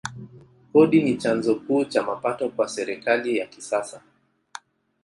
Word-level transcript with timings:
Kodi 0.73 1.03
ni 1.03 1.17
chanzo 1.17 1.55
kuu 1.55 1.85
cha 1.85 2.03
mapato 2.03 2.49
kwa 2.49 2.67
serikali 2.67 3.37
ya 3.37 3.47
kisasa. 3.47 4.01